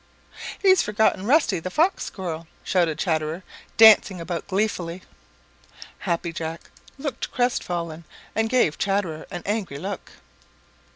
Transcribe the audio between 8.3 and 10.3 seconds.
and gave Chatterer an angry look.